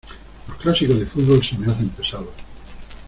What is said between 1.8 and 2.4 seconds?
pesados.